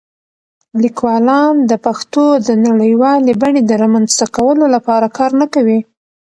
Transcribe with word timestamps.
لیکوالان 0.83 1.53
د 1.69 1.73
پښتو 1.85 2.25
د 2.47 2.49
نړیوالې 2.67 3.33
بڼې 3.41 3.61
د 3.65 3.71
رامنځته 3.83 4.25
کولو 4.35 4.65
لپاره 4.75 5.07
کار 5.17 5.31
نه 5.41 5.47
کوي. 5.53 5.79